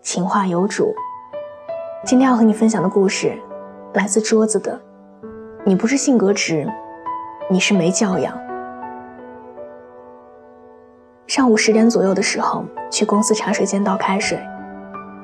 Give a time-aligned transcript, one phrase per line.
[0.00, 0.94] 情话有主。
[2.04, 3.36] 今天要和你分享的故事，
[3.94, 4.80] 来自桌子的。
[5.64, 6.66] 你不是性格直，
[7.50, 8.36] 你是没教养。
[11.26, 14.38] 上午十点左右的时候，去公司茶水间倒开水，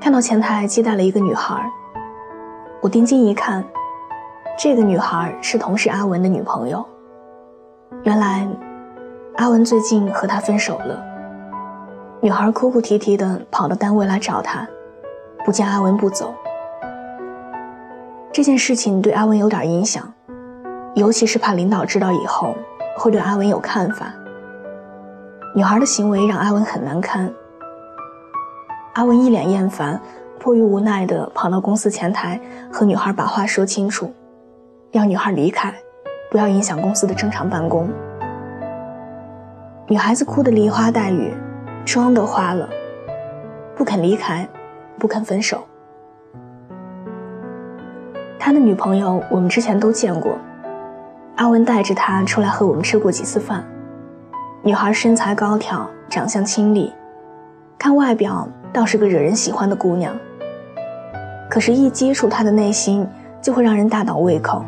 [0.00, 1.70] 看到前台接待了一个女孩。
[2.82, 3.64] 我定睛一看，
[4.58, 6.84] 这个女孩是同事阿文的女朋友。
[8.02, 8.46] 原来，
[9.36, 11.13] 阿文最近和他分手了。
[12.24, 14.66] 女孩哭哭啼啼的跑到单位来找他，
[15.44, 16.32] 不见阿文不走。
[18.32, 20.10] 这件事情对阿文有点影响，
[20.94, 22.56] 尤其是怕领导知道以后
[22.96, 24.06] 会对阿文有看法。
[25.54, 27.30] 女孩的行为让阿文很难堪。
[28.94, 30.00] 阿文一脸厌烦，
[30.40, 32.40] 迫于无奈的跑到公司前台
[32.72, 34.10] 和女孩把话说清楚，
[34.92, 35.74] 要女孩离开，
[36.30, 37.86] 不要影响公司的正常办公。
[39.88, 41.30] 女孩子哭得梨花带雨，
[41.84, 42.68] 妆都花了，
[43.76, 44.48] 不肯离开，
[44.98, 45.62] 不肯分手。
[48.38, 50.38] 他的女朋友我们之前都见过，
[51.36, 53.62] 阿文带着她出来和我们吃过几次饭。
[54.62, 56.92] 女孩身材高挑，长相清丽，
[57.78, 60.16] 看外表倒是个惹人喜欢的姑娘。
[61.50, 63.06] 可是，一接触她的内心，
[63.42, 64.64] 就会让人大倒胃口。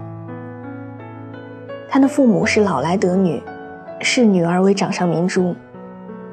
[1.88, 3.42] 她的父母是老来得女，
[4.00, 5.56] 视女儿为掌上明珠，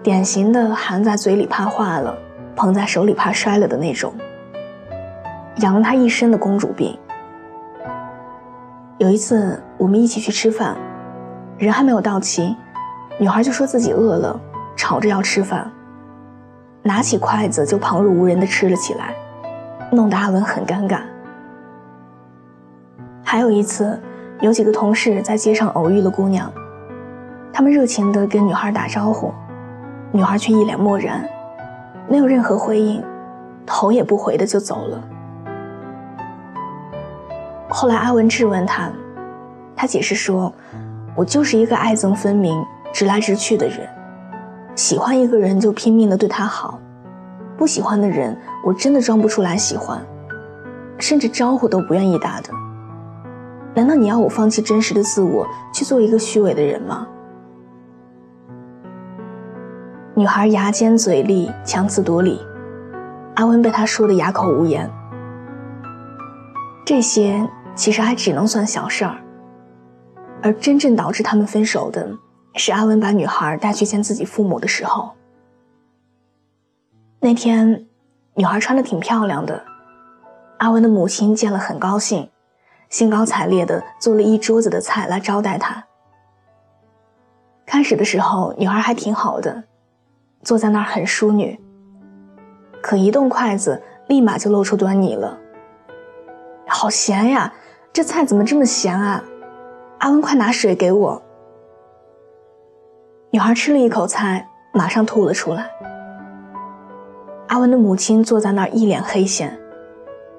[0.04, 2.14] 典型的含在嘴里怕化了，
[2.58, 4.14] 捧在手里怕摔了的那种，
[5.60, 7.00] 养了她一身的公主病。
[8.98, 10.76] 有一次，我们一起去吃饭，
[11.58, 12.54] 人还没有到齐。
[13.18, 14.38] 女孩就说自己饿了，
[14.76, 15.72] 吵着要吃饭，
[16.82, 19.14] 拿起筷子就旁若无人的吃了起来，
[19.90, 21.00] 弄得阿文很尴尬。
[23.24, 23.98] 还有一次，
[24.42, 26.52] 有几个同事在街上偶遇了姑娘，
[27.54, 29.34] 他们热情地跟女孩打招呼，
[30.14, 31.28] 女孩却一脸漠然，
[32.08, 33.04] 没有任何回应，
[33.66, 35.04] 头也不回的就走了。
[37.68, 38.92] 后来阿文质问她，
[39.76, 40.54] 她解释说
[41.18, 42.64] ：“我就是一个爱憎分明。”
[42.94, 43.90] 直来直去的人，
[44.76, 46.80] 喜欢一个人就拼命的对他好，
[47.58, 50.00] 不喜欢的人我真的装不出来喜欢，
[51.00, 52.52] 甚至招呼都不愿意打的。
[53.74, 57.08] 难道你要我放弃真实的自我，去做一个虚伪的人吗？
[60.16, 62.40] 女孩牙尖嘴利，强词夺理，
[63.36, 64.88] 阿文被她说的哑口无言。
[66.86, 69.18] 这些其实还只能算小事儿，
[70.44, 72.08] 而真正导致他们分手的。
[72.56, 75.14] 是阿文把女孩带去见自己父母的时候。
[77.20, 77.88] 那天，
[78.36, 79.64] 女孩穿的挺漂亮的，
[80.60, 82.30] 阿文的母亲见了很高兴，
[82.90, 85.84] 兴高采烈的做了一桌子的菜来招待她。
[87.66, 89.64] 开始的时候，女孩还挺好的，
[90.44, 91.60] 坐在那儿很淑女。
[92.82, 95.38] 可一动筷子，立马就露出端倪了。
[96.68, 97.54] 好咸呀，
[97.92, 99.24] 这菜怎么这么咸啊？
[100.00, 101.22] 阿文，快拿水给我。
[103.32, 105.70] 女孩吃了一口菜，马上吐了出来。
[107.48, 109.58] 阿文的母亲坐在那儿，一脸黑线，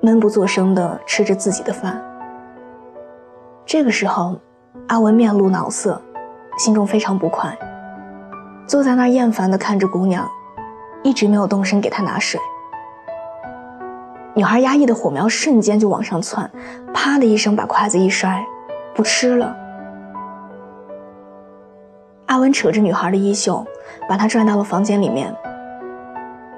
[0.00, 2.03] 闷不作声地吃着自己的饭。
[3.64, 4.37] 这个时候，
[4.88, 6.00] 阿文面露恼色，
[6.59, 7.56] 心中非常不快，
[8.66, 10.26] 坐在那儿厌烦地看着姑娘，
[11.02, 12.41] 一直没有动身给她拿水。
[14.34, 16.50] 女孩压抑的火苗瞬间就往上窜，
[16.92, 18.44] 啪的一声把筷子一摔，
[18.94, 19.54] 不吃了。
[22.26, 23.64] 阿文扯着女孩的衣袖，
[24.08, 25.34] 把她拽到了房间里面。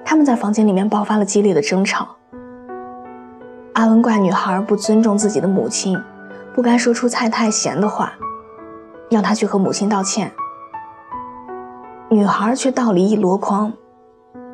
[0.05, 2.07] 他们在房间里面爆发了激烈的争吵。
[3.75, 6.01] 阿文怪女孩不尊重自己的母亲，
[6.55, 8.13] 不该说出菜太咸的话，
[9.11, 10.33] 要她去和母亲道歉。
[12.09, 13.73] 女孩却倒了一箩筐，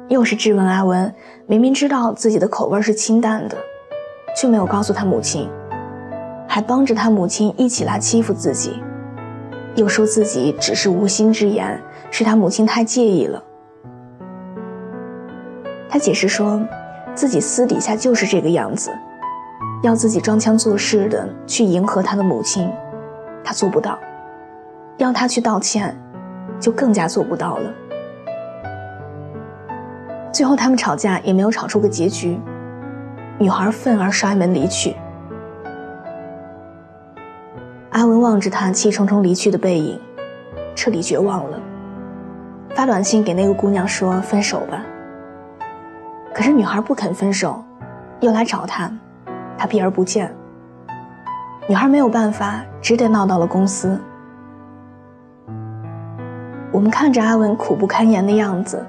[0.09, 1.15] 又是质问阿文，
[1.47, 3.57] 明明知道自己的口味是清淡的，
[4.35, 5.51] 却没有告诉他母亲，
[6.49, 8.83] 还帮着他母亲一起来欺负自己。
[9.75, 11.79] 又说自己只是无心之言，
[12.11, 13.43] 是他母亲太介意了。
[15.91, 16.59] 他解释说，
[17.15, 18.91] 自己私底下就是这个样子，
[19.83, 22.73] 要自己装腔作势的去迎合他的母亲，
[23.45, 23.99] 他做不到；
[24.97, 25.95] 要他去道歉，
[26.63, 27.71] 就更加做不到了。
[30.33, 32.41] 最后他们吵架也没有吵出个结局，
[33.39, 34.97] 女孩愤而摔门离去。
[37.91, 40.01] 阿文望着他气冲冲离去的背影，
[40.75, 41.61] 彻底绝望了，
[42.75, 44.83] 发短信给那个姑娘说分手吧。
[46.33, 47.63] 可是女孩不肯分手，
[48.21, 48.91] 又来找他，
[49.59, 50.35] 他避而不见。
[51.69, 54.01] 女孩没有办法，只得闹到了公司。
[56.83, 58.85] 我们看着阿文苦不堪言的样子，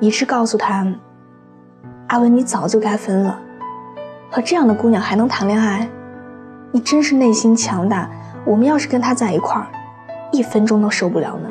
[0.00, 0.86] 一致告诉他
[2.08, 3.40] ：“阿文，你早就该分了，
[4.30, 5.88] 和这样的姑娘还能谈恋爱？
[6.70, 8.10] 你真是内心强大。
[8.44, 9.66] 我们要是跟她在一块儿，
[10.30, 11.48] 一分钟都受不了呢。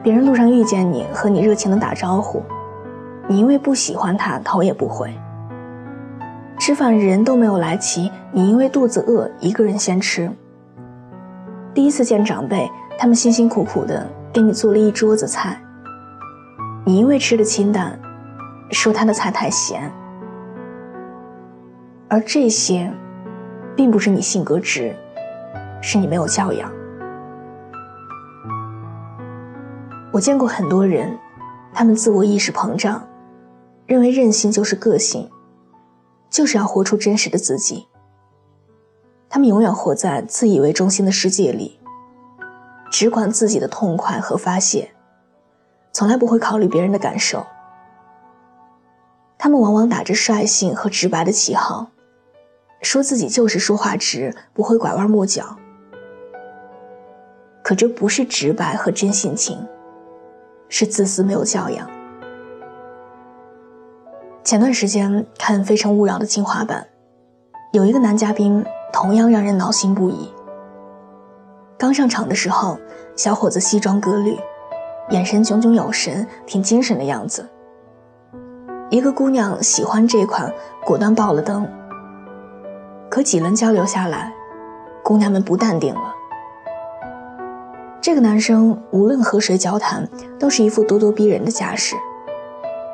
[0.00, 2.40] 别人路上遇见你，和你热情的打招呼，
[3.26, 5.12] 你因为不喜欢他，头也不回。
[6.56, 10.30] 吃饭人都没有来齐，你因为肚子饿，一个人先吃。”
[11.78, 15.62] 第一次见长辈，他们辛辛苦苦的给你做了一桌子菜，
[16.84, 17.96] 你因为吃的清淡，
[18.72, 19.88] 说他的菜太咸。
[22.08, 22.92] 而这些，
[23.76, 24.92] 并不是你性格直，
[25.80, 26.68] 是你没有教养。
[30.10, 31.16] 我见过很多人，
[31.72, 33.06] 他们自我意识膨胀，
[33.86, 35.30] 认为任性就是个性，
[36.28, 37.86] 就是要活出真实的自己。
[39.30, 41.78] 他们永远活在自以为中心的世界里，
[42.90, 44.92] 只管自己的痛快和发泄，
[45.92, 47.46] 从来不会考虑别人的感受。
[49.36, 51.88] 他们往往打着率性和直白的旗号，
[52.80, 55.56] 说自己就是说话直，不会拐弯抹角。
[57.62, 59.64] 可这不是直白和真性情，
[60.70, 61.88] 是自私没有教养。
[64.42, 66.88] 前段时间看《非诚勿扰》的精华版，
[67.74, 68.64] 有一个男嘉宾。
[68.92, 70.32] 同样让人挠心不已。
[71.76, 72.78] 刚上场的时候，
[73.14, 74.36] 小伙子西装革履，
[75.10, 77.48] 眼神炯炯有神，挺精神的样子。
[78.90, 80.52] 一个姑娘喜欢这款，
[80.84, 81.68] 果断爆了灯。
[83.10, 84.32] 可几轮交流下来，
[85.02, 86.14] 姑娘们不淡定了。
[88.00, 90.08] 这个男生无论和谁交谈，
[90.38, 91.94] 都是一副咄咄逼人的架势，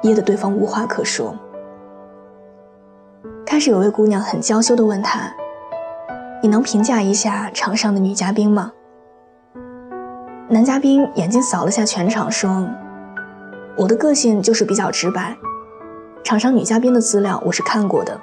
[0.02, 1.34] 噎得对方无话可说。
[3.46, 5.32] 开始有位姑娘很娇羞地问他。
[6.44, 8.70] 你能评价一下场上的女嘉宾吗？
[10.46, 12.68] 男嘉宾眼睛扫了下全场，说
[13.78, 15.34] ：“我的个性就是比较直白。
[16.22, 18.20] 场上女嘉宾的资料我是看过的，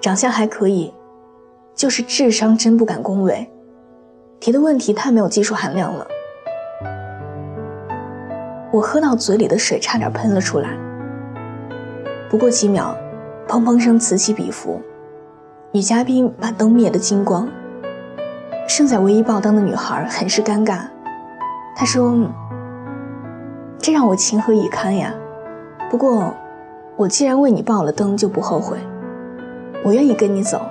[0.00, 0.94] 长相还可以，
[1.74, 3.50] 就是智商真不敢恭维，
[4.38, 6.06] 提的问题太没有技术含量了。”
[8.70, 10.70] 我喝到嘴里的水差点喷了出来。
[12.30, 12.96] 不过几秒，
[13.48, 14.80] 砰砰声此起彼伏。
[15.76, 17.46] 女嘉宾把灯灭得精光，
[18.66, 20.78] 剩下唯一爆灯的女孩很是尴尬。
[21.76, 22.16] 她说
[23.76, 25.12] ：“这让我情何以堪呀！
[25.90, 26.32] 不过，
[26.96, 28.78] 我既然为你爆了灯，就不后悔。
[29.84, 30.62] 我愿意跟你走。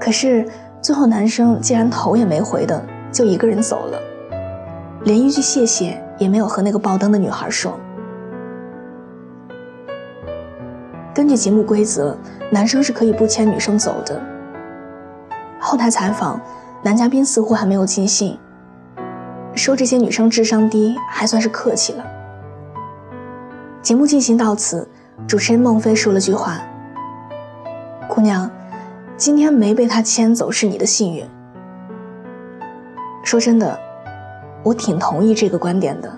[0.00, 0.48] 可是
[0.80, 2.82] 最后，男生竟然头也没回的
[3.12, 4.00] 就一个人走了，
[5.04, 7.78] 连一句谢谢也没有和那个爆灯的女孩说。”
[11.12, 12.16] 根据节目规则，
[12.50, 14.20] 男生是可以不牵女生走的。
[15.60, 16.40] 后台采访，
[16.82, 18.38] 男嘉宾似乎还没有尽兴，
[19.54, 22.04] 说这些女生智商低，还算是客气了。
[23.82, 24.88] 节目进行到此，
[25.26, 26.58] 主持人孟非说了句话
[28.08, 28.50] ：“姑娘，
[29.16, 31.24] 今天没被他牵走是你的幸运。”
[33.24, 33.78] 说真的，
[34.62, 36.10] 我挺同意这个观点的。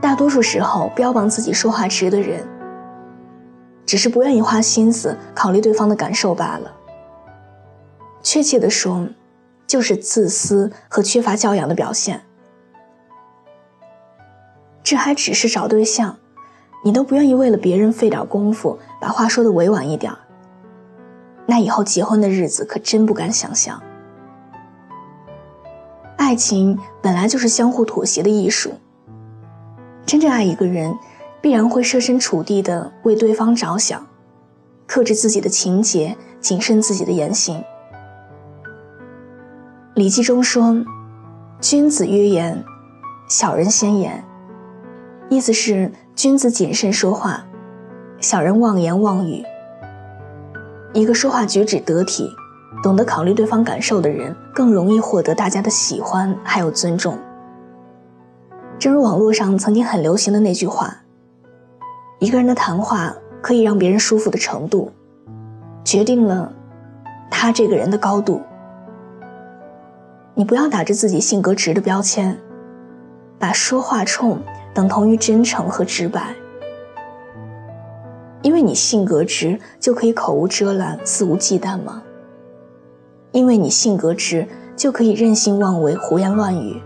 [0.00, 2.46] 大多数时候，标榜自己说话直的人，
[3.94, 6.74] 只是不愿意花心思考虑对方的感受罢了。
[8.24, 9.06] 确切的说，
[9.68, 12.22] 就是自私和缺乏教养的表现。
[14.82, 16.16] 这还只是找对象，
[16.84, 20.12] 你都不愿意为了别人费点功夫把话说的委婉一点
[21.46, 23.80] 那以后结婚的日子可真不敢想象。
[26.16, 28.72] 爱情本来就是相互妥协的艺术。
[30.04, 30.98] 真正爱一个人，
[31.44, 34.06] 必然会设身处地的为对方着想，
[34.86, 37.58] 克制自己的情节，谨慎自己的言行。
[39.94, 40.74] 《礼记》中说
[41.60, 42.64] ：“君子约言，
[43.28, 44.24] 小人先言。”
[45.28, 47.44] 意思是君子谨慎说话，
[48.20, 49.44] 小人妄言妄语。
[50.94, 52.26] 一个说话举止得体、
[52.82, 57.18] 懂得考虑对方感受的人，更容易获得大家的喜欢还有尊重。
[58.78, 61.00] 正如网络上曾经很流行的那句话
[62.24, 64.90] ：“一个人的谈话可以让别人舒服的程度，
[65.84, 66.50] 决定了
[67.30, 68.40] 他这个人的高度。”
[70.32, 72.40] 你不要打着自己性格直的标签，
[73.38, 74.40] 把说话冲
[74.72, 76.34] 等同于真诚和直白。
[78.40, 82.02] 因为你性格直，就可以口无遮拦、肆无忌惮吗？
[83.32, 86.80] 因为你性格直，就可以任性妄为、胡言乱语？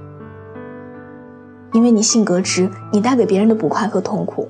[1.73, 4.49] 因为你性格直，你带给别人的不快和痛苦，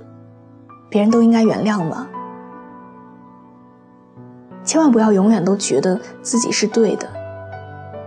[0.89, 2.09] 别人都应该原谅吗？
[4.65, 7.09] 千万不要永远都觉得自己是对的，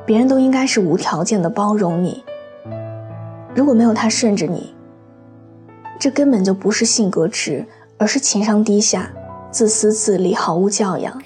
[0.06, 2.24] 别人都应该是无条件的包容你。
[3.56, 4.76] 如果没有他顺着你，
[6.00, 7.66] 这根本就不是性格直。
[7.98, 9.12] 而是情商低下、
[9.52, 11.22] 自私自利、毫无教养。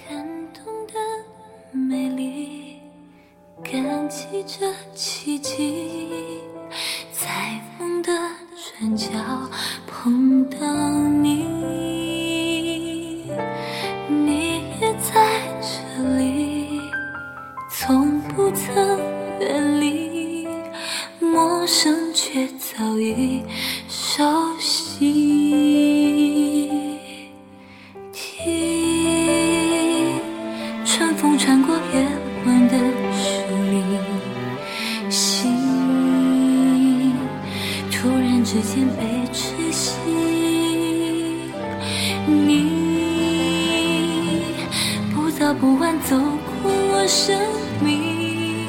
[45.46, 46.18] 不早不完走
[46.64, 47.40] 过我生
[47.80, 48.66] 命，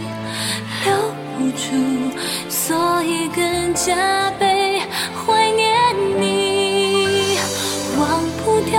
[0.84, 0.92] 留
[1.38, 1.72] 不住，
[2.50, 4.82] 所以更加被
[5.14, 5.72] 怀念
[6.20, 7.38] 你，
[7.98, 8.78] 忘不掉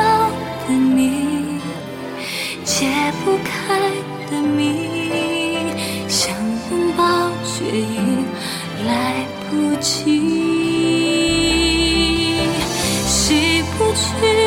[0.67, 1.59] 的你，
[2.63, 2.85] 解
[3.25, 3.79] 不开。
[4.29, 4.89] 的谜，
[6.07, 6.35] 想
[6.69, 8.25] 拥抱却已
[8.85, 10.19] 来不及，
[13.07, 14.46] 洗不去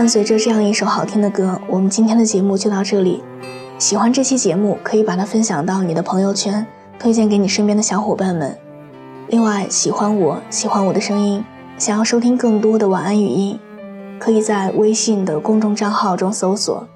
[0.00, 3.22] 伴随着这样一首好听的歌，我们今天的节目就到这里。
[3.78, 6.66] 喜欢这期节目，可以把它分享到你的朋友圈，
[6.98, 8.58] 推荐给你身边的小伙伴们。
[9.28, 11.44] 另外，喜欢我喜欢我的声音，
[11.76, 13.60] 想要收听更多的晚安语音，
[14.18, 16.88] 可以在微信的公众账号中搜索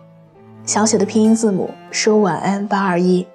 [0.65, 3.27] 小写的拼音字母说晚安八二一，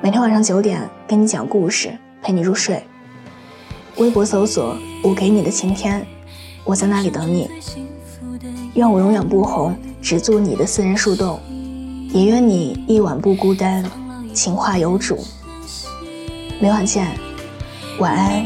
[0.00, 2.82] 每天晚上九点跟你讲故事，陪你入睡。
[3.98, 6.04] 微博搜索我给你的晴天，
[6.64, 7.48] 我在那里等你。
[8.74, 11.40] 愿我永远不红，只做你的私人树洞。
[12.12, 13.84] 也愿你一晚不孤单，
[14.32, 15.18] 情话有主。
[16.60, 17.06] 每晚见，
[17.98, 18.44] 晚安。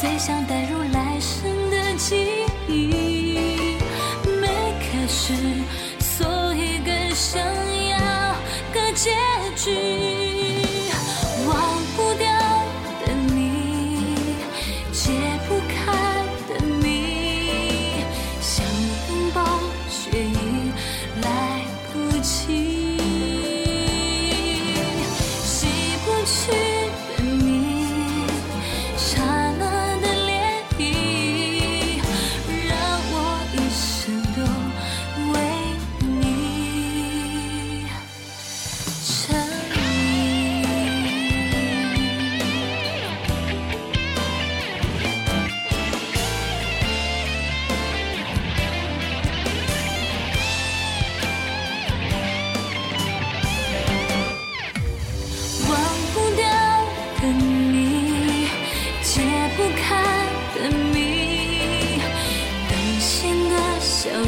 [0.00, 2.26] 最想带入来生的记
[2.68, 3.76] 忆，
[4.40, 4.48] 没
[4.80, 5.32] 开始，
[5.98, 7.40] 所以更想
[7.88, 7.98] 要
[8.72, 9.10] 个结
[9.56, 9.93] 局。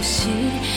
[0.06, 0.75] 息。